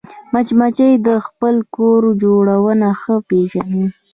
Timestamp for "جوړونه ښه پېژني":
2.23-3.83